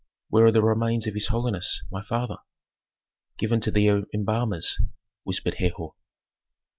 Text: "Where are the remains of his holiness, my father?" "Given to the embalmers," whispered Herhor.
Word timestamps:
"Where 0.29 0.47
are 0.47 0.51
the 0.51 0.63
remains 0.63 1.05
of 1.05 1.13
his 1.13 1.27
holiness, 1.27 1.83
my 1.91 2.01
father?" 2.01 2.37
"Given 3.37 3.59
to 3.61 3.69
the 3.69 4.03
embalmers," 4.15 4.79
whispered 5.25 5.57
Herhor. 5.59 5.93